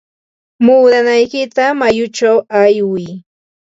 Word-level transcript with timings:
Muudanaykita 0.63 1.63
mayuchaw 1.79 2.37
aywiy. 2.59 3.07